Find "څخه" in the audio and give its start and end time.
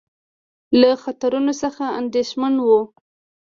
1.61-1.83